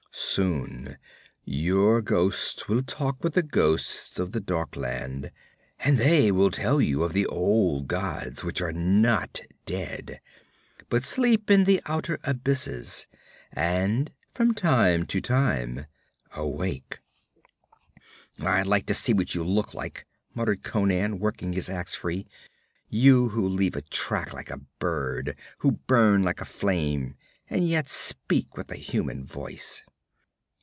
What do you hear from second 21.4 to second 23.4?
his ax free, 'you